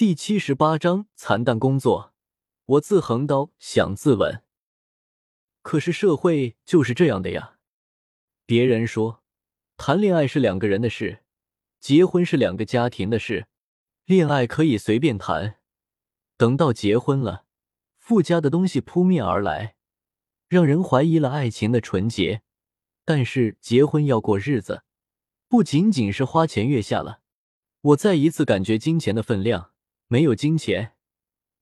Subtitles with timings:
[0.00, 2.14] 第七十八章惨淡工作。
[2.64, 4.40] 我自横刀，想自刎。
[5.60, 7.58] 可是社会就是这样的呀。
[8.46, 9.22] 别人说，
[9.76, 11.22] 谈恋爱是两个人的事，
[11.80, 13.48] 结婚是两个家庭的事。
[14.06, 15.58] 恋爱可以随便谈，
[16.38, 17.44] 等到结婚了，
[17.98, 19.76] 附加的东西扑面而来，
[20.48, 22.40] 让人怀疑了爱情的纯洁。
[23.04, 24.82] 但是结婚要过日子，
[25.46, 27.20] 不仅仅是花前月下了。
[27.82, 29.72] 我再一次感觉金钱的分量。
[30.12, 30.96] 没有金钱，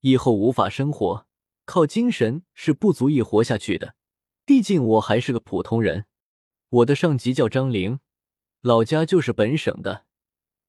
[0.00, 1.26] 以后无法生活。
[1.66, 3.94] 靠精神是不足以活下去的。
[4.46, 6.06] 毕竟我还是个普通人。
[6.70, 8.00] 我的上级叫张玲，
[8.62, 10.06] 老家就是本省的，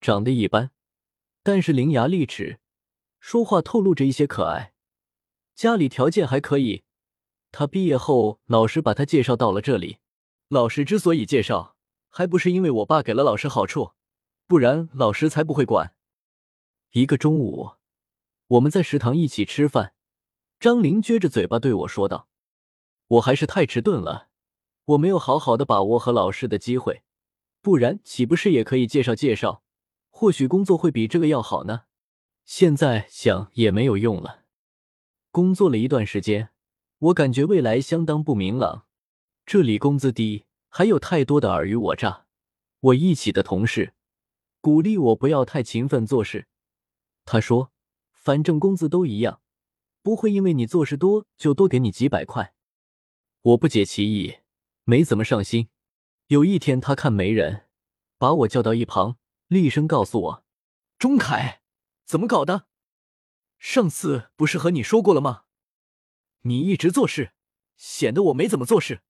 [0.00, 0.70] 长得一般，
[1.42, 2.60] 但是伶牙俐齿，
[3.20, 4.72] 说话透露着一些可爱。
[5.54, 6.84] 家里条件还可以。
[7.52, 9.98] 他毕业后，老师把他介绍到了这里。
[10.48, 11.76] 老师之所以介绍，
[12.08, 13.92] 还不是因为我爸给了老师好处，
[14.46, 15.94] 不然老师才不会管。
[16.96, 17.72] 一个中午，
[18.46, 19.92] 我们在食堂一起吃饭。
[20.58, 22.26] 张玲撅着嘴巴对我说道
[23.06, 24.28] ：“我还是太迟钝了，
[24.86, 27.02] 我没有好好的把握和老师的机会，
[27.60, 29.62] 不然岂不是也可以介绍介绍？
[30.08, 31.82] 或许工作会比这个要好呢。
[32.46, 34.44] 现在想也没有用了。
[35.30, 36.48] 工作了一段时间，
[36.98, 38.86] 我感觉未来相当不明朗。
[39.44, 42.24] 这里工资低，还有太多的尔虞我诈。
[42.80, 43.92] 我一起的同事
[44.62, 46.46] 鼓励我不要太勤奋做事。”
[47.26, 47.72] 他说
[48.14, 49.42] ：“反正工资都一样，
[50.00, 52.54] 不会因为你做事多就多给你几百块。”
[53.42, 54.38] 我不解其意，
[54.84, 55.68] 没怎么上心。
[56.28, 57.68] 有一天，他看没人，
[58.16, 59.18] 把我叫到一旁，
[59.48, 60.44] 厉声告诉我
[60.98, 61.62] ：“钟凯，
[62.04, 62.68] 怎么搞的？
[63.58, 65.44] 上次不是和你说过了吗？
[66.42, 67.32] 你一直做事，
[67.76, 69.02] 显得我没怎么做事。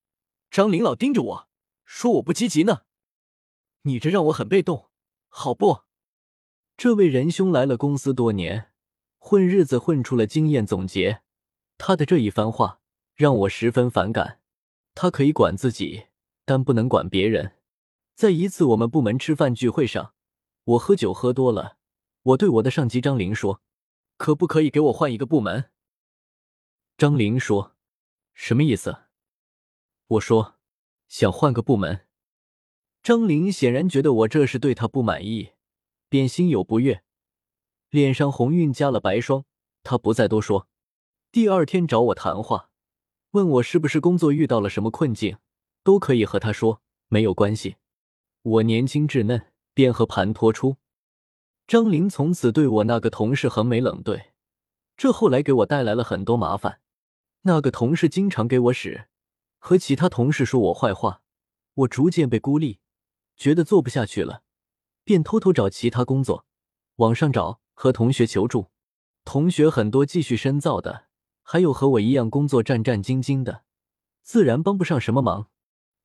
[0.51, 1.49] 张林老盯着我
[1.85, 2.83] 说我不积极呢，
[3.83, 4.91] 你这让我很被动，
[5.29, 5.83] 好不？”
[6.77, 8.71] 这位仁兄来了公司多年，
[9.17, 11.23] 混日子混出了经验总结。
[11.79, 12.81] 他的这一番话
[13.15, 14.41] 让我十分反感。
[14.95, 16.09] 他可以管自己，
[16.45, 17.53] 但不能管别人。
[18.15, 20.13] 在一次我们部门吃饭聚会上，
[20.65, 21.79] 我喝酒喝多了，
[22.23, 23.63] 我对我的上级张玲说
[24.19, 25.71] ：“可不可以给我换一个部门？”
[26.99, 27.75] 张玲说
[28.35, 29.05] ：“什么意思？”
[30.09, 30.57] 我说
[31.09, 32.07] ：“想换个部门。”
[33.03, 35.53] 张玲显然觉得我这是对他不满意。
[36.17, 37.03] 便心有不悦，
[37.91, 39.45] 脸上红晕加了白霜。
[39.83, 40.67] 他不再多说。
[41.31, 42.71] 第二天找我谈话，
[43.33, 45.37] 问我是不是工作遇到了什么困境，
[45.83, 47.77] 都可以和他说，没有关系。
[48.41, 50.79] 我年轻稚嫩，便和盘托出。
[51.67, 54.33] 张玲从此对我那个同事横眉冷对，
[54.97, 56.81] 这后来给我带来了很多麻烦。
[57.43, 59.09] 那个同事经常给我使，
[59.59, 61.21] 和其他同事说我坏话，
[61.75, 62.79] 我逐渐被孤立，
[63.37, 64.45] 觉得做不下去了。
[65.07, 66.45] 便偷偷找其他工作，
[66.97, 68.73] 网上找，和同学求助。
[69.25, 71.05] 同学很多继续深造的，
[71.45, 73.63] 还有和我一样工作战战兢兢的，
[74.23, 75.47] 自然帮不上什么忙。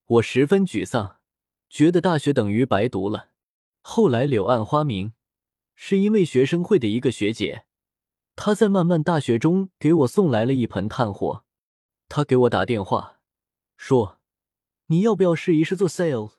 [0.06, 1.18] 我十分沮丧，
[1.68, 3.30] 觉得大学等于白读了。
[3.82, 5.14] 后来柳暗花明，
[5.74, 7.66] 是因为学生会的一个学姐，
[8.36, 11.44] 她在漫漫大学中给我送来了一盆炭火。
[12.08, 13.20] 她给我打电话
[13.76, 14.20] 说
[14.88, 16.34] ：“你要不要试一试做 sales？”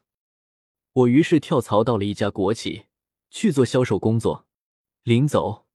[0.93, 2.87] 我于是跳槽到了一家国企
[3.31, 4.47] 去做销售工作。
[5.05, 5.67] 临走，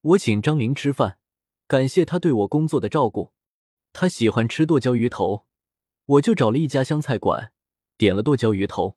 [0.00, 1.18] 我请张玲吃饭，
[1.68, 3.32] 感谢他对我工作的照顾。
[3.92, 5.46] 他喜欢吃剁椒鱼头，
[6.06, 7.52] 我就找了一家湘菜馆，
[7.96, 8.96] 点了剁椒鱼头。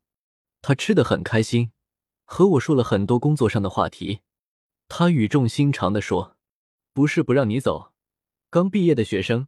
[0.63, 1.71] 他吃的很开心，
[2.25, 4.21] 和我说了很多工作上的话题。
[4.89, 6.37] 他语重心长的说
[6.91, 7.93] ：“不是不让你走，
[8.49, 9.47] 刚毕业的学生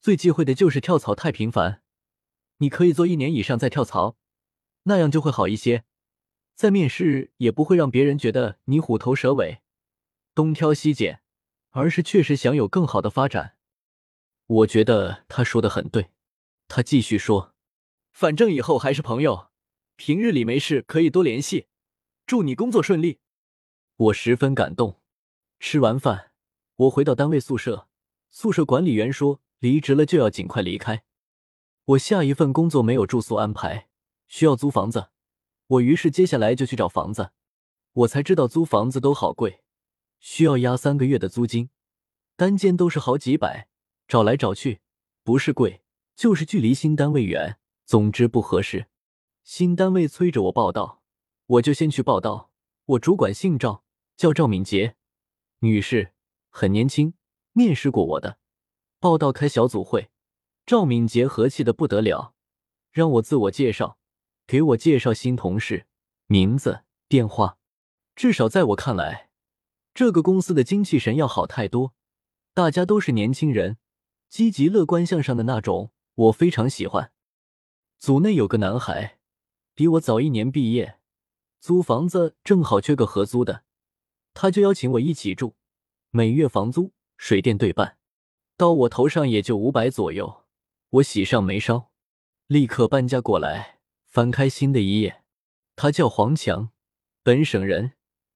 [0.00, 1.82] 最忌讳的就是跳槽太频繁，
[2.56, 4.16] 你可以做一年以上再跳槽。”
[4.90, 5.84] 那样就会好一些，
[6.56, 9.62] 在面试也不会让别人觉得你虎头蛇尾、
[10.34, 11.22] 东挑西拣，
[11.70, 13.54] 而是确实想有更好的发展。
[14.48, 16.10] 我觉得他说的很对。
[16.66, 17.54] 他继续说
[18.12, 19.50] ：“反正以后还是朋友，
[19.94, 21.68] 平日里没事可以多联系。
[22.26, 23.20] 祝你工作顺利。”
[23.96, 25.00] 我十分感动。
[25.60, 26.32] 吃完饭，
[26.74, 27.86] 我回到单位宿舍，
[28.30, 31.04] 宿舍管理员说离职了就要尽快离开。
[31.84, 33.89] 我下一份工作没有住宿安排。
[34.30, 35.08] 需要租房子，
[35.66, 37.32] 我于是接下来就去找房子。
[37.92, 39.64] 我才知道租房子都好贵，
[40.20, 41.68] 需要押三个月的租金，
[42.36, 43.68] 单间都是好几百。
[44.06, 44.80] 找来找去，
[45.24, 45.82] 不是贵，
[46.14, 48.86] 就是距离新单位远，总之不合适。
[49.42, 51.02] 新单位催着我报道，
[51.46, 52.52] 我就先去报道。
[52.86, 53.84] 我主管姓赵，
[54.16, 54.94] 叫赵敏杰，
[55.58, 56.12] 女士，
[56.48, 57.14] 很年轻，
[57.52, 58.38] 面试过我的。
[59.00, 60.10] 报道开小组会，
[60.64, 62.34] 赵敏杰和气的不得了，
[62.92, 63.98] 让我自我介绍。
[64.50, 65.86] 给我介绍新同事，
[66.26, 67.56] 名字、电话。
[68.16, 69.30] 至少在我看来，
[69.94, 71.94] 这个公司的精气神要好太多，
[72.52, 73.76] 大家都是年轻人，
[74.28, 77.12] 积极乐观向上的那种，我非常喜欢。
[78.00, 79.20] 组内有个男孩，
[79.76, 80.98] 比我早一年毕业，
[81.60, 83.62] 租房子正好缺个合租的，
[84.34, 85.54] 他就邀请我一起住，
[86.10, 87.98] 每月房租、水电对半，
[88.56, 90.42] 到我头上也就五百左右，
[90.90, 91.92] 我喜上眉梢，
[92.48, 93.78] 立刻搬家过来，
[94.10, 95.22] 翻开新的一页。
[95.76, 96.70] 他叫黄强，
[97.22, 97.92] 本省人。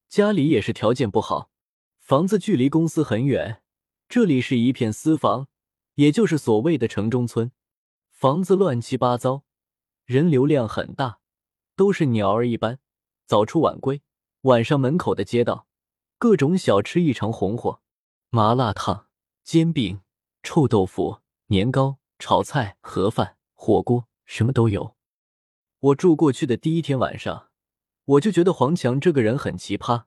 [0.08, 1.50] 家里也是条件不好，
[1.98, 3.60] 房子距离公司很远。
[4.08, 5.48] 这里是一片私房，
[5.96, 7.50] 也就是所谓的城中村，
[8.08, 9.42] 房子乱七八糟，
[10.04, 11.18] 人流量很大，
[11.74, 12.78] 都是鸟儿一般，
[13.26, 14.00] 早出晚归。
[14.42, 15.66] 晚上门口的街道，
[16.18, 17.80] 各种小吃异常红火，
[18.30, 19.08] 麻辣烫、
[19.42, 20.00] 煎饼、
[20.44, 24.93] 臭豆腐、年糕、炒菜、盒饭、火锅，什么都有。
[25.84, 27.48] 我住过去的第一天晚上。
[28.06, 30.04] 我就觉得黄强这个人很奇葩，